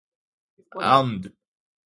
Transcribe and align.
amd 0.95 1.21